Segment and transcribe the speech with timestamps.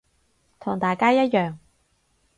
[0.59, 1.57] 同大家一樣